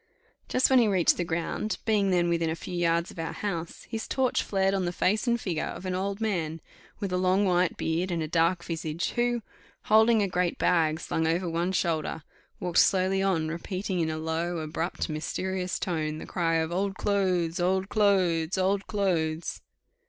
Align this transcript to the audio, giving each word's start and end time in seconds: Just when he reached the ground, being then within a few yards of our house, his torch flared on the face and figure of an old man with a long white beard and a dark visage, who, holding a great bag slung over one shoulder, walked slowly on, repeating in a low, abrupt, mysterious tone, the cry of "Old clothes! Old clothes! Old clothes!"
Just 0.49 0.71
when 0.71 0.79
he 0.79 0.87
reached 0.87 1.17
the 1.17 1.23
ground, 1.23 1.77
being 1.85 2.09
then 2.09 2.27
within 2.27 2.49
a 2.49 2.55
few 2.55 2.73
yards 2.73 3.11
of 3.11 3.19
our 3.19 3.33
house, 3.33 3.83
his 3.83 4.07
torch 4.07 4.41
flared 4.41 4.73
on 4.73 4.85
the 4.85 4.91
face 4.91 5.27
and 5.27 5.39
figure 5.39 5.63
of 5.65 5.85
an 5.85 5.93
old 5.93 6.19
man 6.19 6.59
with 6.99 7.13
a 7.13 7.19
long 7.19 7.45
white 7.45 7.77
beard 7.77 8.09
and 8.09 8.23
a 8.23 8.27
dark 8.27 8.63
visage, 8.63 9.11
who, 9.11 9.43
holding 9.83 10.23
a 10.23 10.27
great 10.27 10.57
bag 10.57 10.99
slung 10.99 11.27
over 11.27 11.47
one 11.47 11.71
shoulder, 11.71 12.23
walked 12.59 12.79
slowly 12.79 13.21
on, 13.21 13.47
repeating 13.49 13.99
in 13.99 14.09
a 14.09 14.17
low, 14.17 14.57
abrupt, 14.57 15.07
mysterious 15.07 15.77
tone, 15.77 16.17
the 16.17 16.25
cry 16.25 16.55
of 16.55 16.71
"Old 16.71 16.95
clothes! 16.95 17.59
Old 17.59 17.87
clothes! 17.87 18.57
Old 18.57 18.87
clothes!" 18.87 19.61